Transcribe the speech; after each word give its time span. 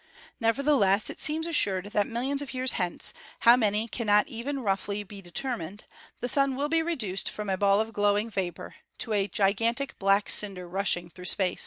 Nevertheless, 0.39 1.11
it 1.11 1.19
seems 1.19 1.45
assured 1.45 1.91
that 1.93 2.07
millions 2.07 2.41
of 2.41 2.55
years 2.55 2.71
hence, 2.73 3.13
how 3.41 3.55
many 3.55 3.87
cannot 3.87 4.27
even 4.27 4.63
roughly 4.63 5.03
be 5.03 5.21
determined, 5.21 5.83
the 6.21 6.27
Sun 6.27 6.55
will 6.55 6.69
be 6.69 6.81
reduced 6.81 7.29
from 7.29 7.49
a 7.51 7.55
ball 7.55 7.79
of 7.79 7.93
glowing 7.93 8.31
vapor 8.31 8.73
to 8.97 9.13
a 9.13 9.27
gigantic 9.27 9.99
black 9.99 10.27
cinder 10.27 10.67
rushing 10.67 11.11
through 11.11 11.25
space. 11.25 11.59